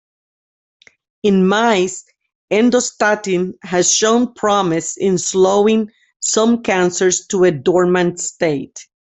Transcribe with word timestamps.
In 1.21 1.47
mice, 1.47 2.05
endostatin 2.51 3.53
has 3.61 3.93
shown 3.93 4.33
promise 4.33 4.97
in 4.97 5.19
slowing 5.19 5.91
some 6.19 6.63
cancers 6.63 7.27
to 7.27 7.43
a 7.43 7.51
dormant 7.51 8.19
state. 8.19 8.87